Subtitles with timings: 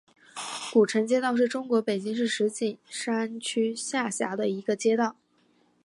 [0.73, 5.15] 古城街道是中国北京市石景山区下辖的一个街道。